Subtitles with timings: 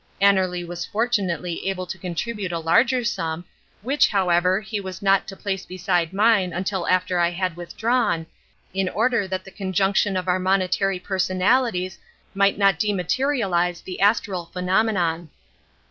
[0.19, 3.45] Annerly was fortunately able to contribute a larger sum,
[3.83, 8.25] which, however, he was not to place beside mine until after I had withdrawn,
[8.73, 11.99] in order that conjunction of our monetary personalities
[12.33, 15.29] might not dematerialise the astral phenomenon.